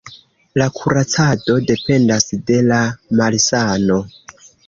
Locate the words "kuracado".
0.77-1.57